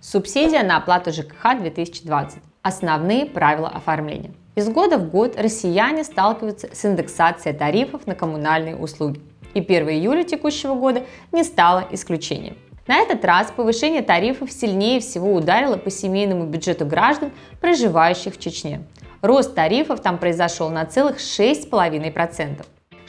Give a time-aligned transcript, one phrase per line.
[0.00, 2.38] Субсидия на оплату ЖКХ 2020.
[2.62, 4.30] Основные правила оформления.
[4.54, 9.20] Из года в год россияне сталкиваются с индексацией тарифов на коммунальные услуги.
[9.54, 12.56] И 1 июля текущего года не стало исключением.
[12.86, 18.82] На этот раз повышение тарифов сильнее всего ударило по семейному бюджету граждан, проживающих в Чечне.
[19.20, 22.64] Рост тарифов там произошел на целых 6,5%.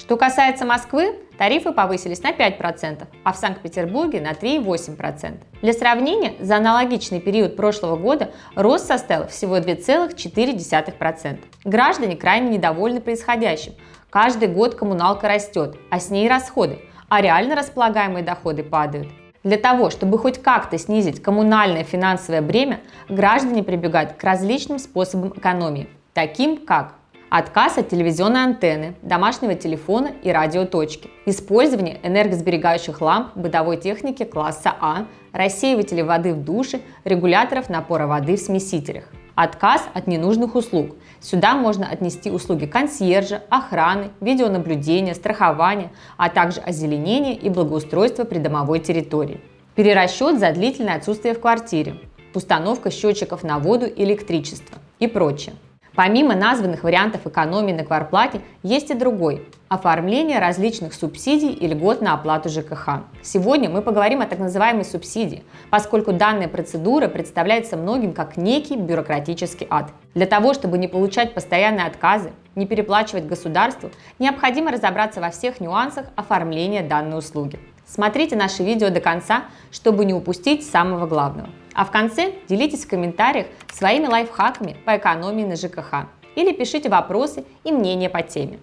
[0.09, 5.37] Что касается Москвы, тарифы повысились на 5%, а в Санкт-Петербурге на 3,8%.
[5.61, 11.37] Для сравнения, за аналогичный период прошлого года рост составил всего 2,4%.
[11.63, 13.73] Граждане крайне недовольны происходящим.
[14.09, 19.09] Каждый год коммуналка растет, а с ней расходы, а реально располагаемые доходы падают.
[19.43, 25.87] Для того, чтобы хоть как-то снизить коммунальное финансовое бремя, граждане прибегают к различным способам экономии,
[26.15, 26.95] таким как
[27.29, 31.11] Отказ от телевизионной антенны, домашнего телефона и радиоточки.
[31.27, 38.39] Использование энергосберегающих ламп бытовой техники класса А, рассеивателей воды в душе, регуляторов напора воды в
[38.39, 39.03] смесителях.
[39.35, 40.95] Отказ от ненужных услуг.
[41.19, 49.39] Сюда можно отнести услуги консьержа, охраны, видеонаблюдения, страхования, а также озеленения и благоустройства придомовой территории.
[49.75, 51.99] Перерасчет за длительное отсутствие в квартире.
[52.33, 55.53] Установка счетчиков на воду и электричество и прочее.
[55.99, 62.13] Помимо названных вариантов экономии на кварплате, есть и другой– оформление различных субсидий и льгот на
[62.13, 63.01] оплату ЖКХ.
[63.21, 69.67] Сегодня мы поговорим о так называемой субсидии, поскольку данная процедура представляется многим как некий бюрократический
[69.69, 69.89] ад.
[70.13, 76.05] Для того, чтобы не получать постоянные отказы, не переплачивать государству, необходимо разобраться во всех нюансах
[76.15, 77.59] оформления данной услуги.
[77.85, 81.49] Смотрите наше видео до конца, чтобы не упустить самого главного.
[81.73, 87.43] А в конце делитесь в комментариях своими лайфхаками по экономии на ЖКХ или пишите вопросы
[87.63, 88.59] и мнения по теме.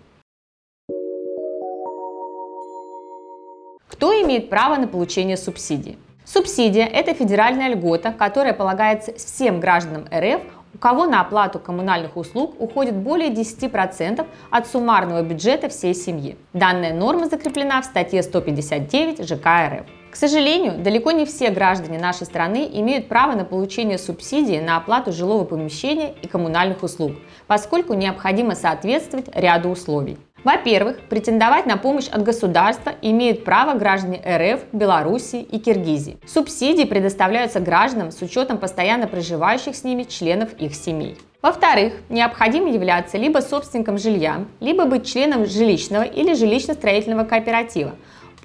[3.88, 5.98] Кто имеет право на получение субсидии?
[6.24, 10.42] Субсидия– это федеральная льгота, которая полагается всем гражданам РФ,
[10.74, 16.36] у кого на оплату коммунальных услуг уходит более 10% от суммарного бюджета всей семьи.
[16.52, 19.86] Данная норма закреплена в статье 159 ЖК РФ.
[20.16, 25.12] К сожалению, далеко не все граждане нашей страны имеют право на получение субсидии на оплату
[25.12, 27.12] жилого помещения и коммунальных услуг,
[27.46, 30.16] поскольку необходимо соответствовать ряду условий.
[30.42, 36.16] Во-первых, претендовать на помощь от государства имеют право граждане РФ, Белоруссии и Киргизии.
[36.26, 41.18] Субсидии предоставляются гражданам с учетом постоянно проживающих с ними членов их семей.
[41.42, 47.92] Во-вторых, необходимо являться либо собственником жилья, либо быть членом жилищного или жилищно-строительного кооператива,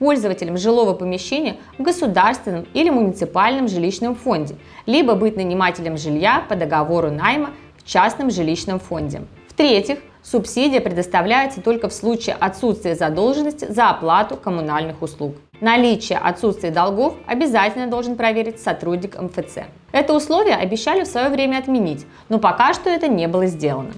[0.02, 4.56] пользователем жилого помещения в государственном или муниципальном жилищном фонде,
[4.88, 9.22] либо быть нанимателем жилья по договору найма в частном жилищном фонде.
[9.48, 15.36] В-третьих, субсидия предоставляется только в случае отсутствия задолженности за оплату коммунальных услуг.
[15.60, 19.66] Наличие отсутствия долгов обязательно должен проверить сотрудник МФЦ.
[19.92, 23.92] Это условие обещали в свое время отменить, но пока что это не было сделано.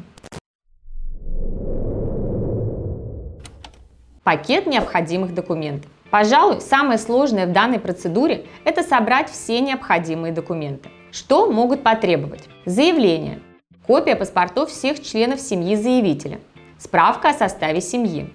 [4.24, 5.92] Пакет необходимых документов.
[6.10, 10.90] Пожалуй, самое сложное в данной процедуре– это собрать все необходимые документы.
[11.12, 12.48] Что могут потребовать?
[12.66, 13.42] Заявление,
[13.86, 16.40] копия паспортов всех членов семьи заявителя,
[16.78, 18.34] справка о составе семьи,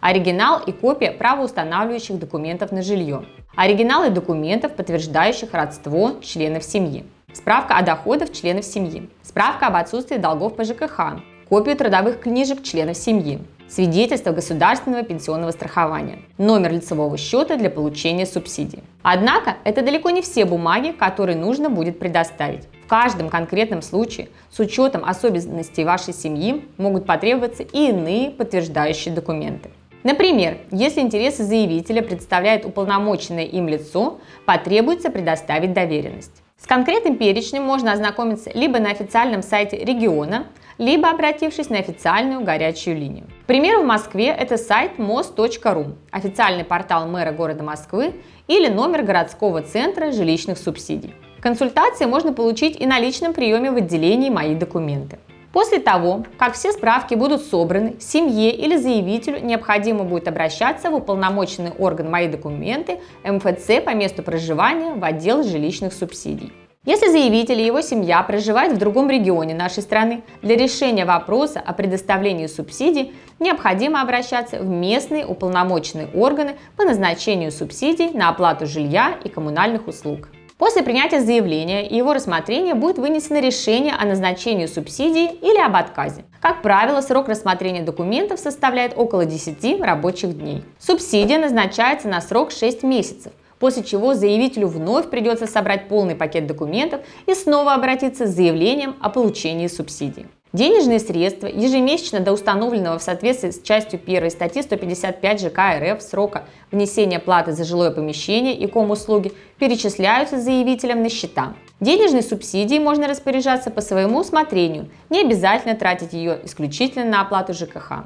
[0.00, 3.26] оригинал и копия правоустанавливающих документов на жилье,
[3.56, 7.04] оригиналы документов, подтверждающих родство членов семьи,
[7.34, 12.96] справка о доходах членов семьи, справка об отсутствии долгов по ЖКХ, копию трудовых книжек членов
[12.96, 18.82] семьи, свидетельство государственного пенсионного страхования, номер лицевого счета для получения субсидии.
[19.02, 22.68] Однако это далеко не все бумаги, которые нужно будет предоставить.
[22.84, 29.70] В каждом конкретном случае с учетом особенностей вашей семьи могут потребоваться и иные подтверждающие документы.
[30.04, 36.42] Например, если интересы заявителя представляет уполномоченное им лицо, потребуется предоставить доверенность.
[36.56, 40.46] С конкретным перечнем можно ознакомиться либо на официальном сайте региона,
[40.78, 43.26] либо обратившись на официальную горячую линию.
[43.46, 48.14] К примеру, в Москве это сайт мост.ру, официальный портал мэра города Москвы
[48.48, 51.14] или номер городского центра жилищных субсидий.
[51.40, 55.20] Консультации можно получить и на личном приеме в отделении «Мои документы».
[55.52, 61.70] После того, как все справки будут собраны, семье или заявителю необходимо будет обращаться в уполномоченный
[61.78, 66.52] орган «Мои документы» МФЦ по месту проживания в отдел жилищных субсидий.
[66.86, 71.72] Если заявитель и его семья проживают в другом регионе нашей страны, для решения вопроса о
[71.72, 79.28] предоставлении субсидий необходимо обращаться в местные уполномоченные органы по назначению субсидий на оплату жилья и
[79.28, 80.28] коммунальных услуг.
[80.58, 86.24] После принятия заявления и его рассмотрения будет вынесено решение о назначении субсидии или об отказе.
[86.40, 90.62] Как правило, срок рассмотрения документов составляет около 10 рабочих дней.
[90.78, 93.32] Субсидия назначается на срок 6 месяцев.
[93.58, 99.10] После чего заявителю вновь придется собрать полный пакет документов и снова обратиться с заявлением о
[99.10, 100.26] получении субсидии.
[100.52, 106.44] Денежные средства ежемесячно до установленного в соответствии с частью 1 статьи 155 ЖК РФ срока
[106.70, 111.52] внесения платы за жилое помещение и ком-услуги перечисляются заявителям на счета.
[111.80, 118.04] Денежной субсидией можно распоряжаться по своему усмотрению, не обязательно тратить ее исключительно на оплату ЖКХ.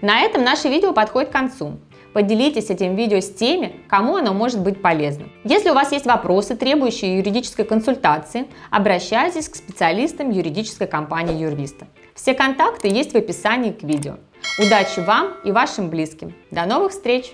[0.00, 1.78] На этом наше видео подходит к концу.
[2.18, 5.30] Поделитесь этим видео с теми, кому оно может быть полезным.
[5.44, 11.86] Если у вас есть вопросы, требующие юридической консультации, обращайтесь к специалистам юридической компании Юрвиста.
[12.16, 14.16] Все контакты есть в описании к видео.
[14.58, 16.34] Удачи вам и вашим близким.
[16.50, 17.32] До новых встреч!